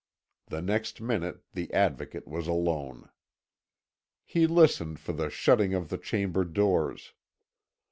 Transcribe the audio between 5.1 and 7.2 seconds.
the shutting of their chamber doors.